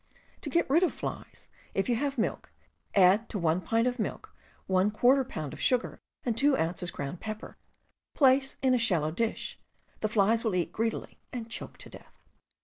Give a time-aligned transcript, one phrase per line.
[0.41, 2.51] To get rid of flies, if you have milk,
[2.95, 4.35] add to 1 pint of milk
[4.65, 5.53] \ lb.
[5.53, 6.89] of sugar and 2 oz.
[6.89, 7.59] ground pepper;
[8.15, 9.59] place in a shallow dish;
[9.99, 12.19] the flies will eat greedily, and choke to death.